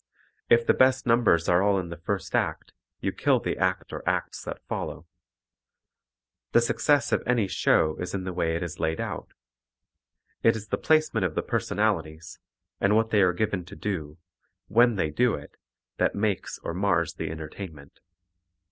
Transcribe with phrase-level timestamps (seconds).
[0.49, 4.01] If the best numbers are all in the first act, you kill the act or
[4.09, 5.05] acts that follow.
[6.53, 9.33] The success of any show is in the way it is laid out.
[10.41, 12.39] It is the placement of the personalities,
[12.79, 14.17] and what they are given to do
[14.67, 15.55] when they do it
[15.97, 17.99] that makes or mars the entertainment.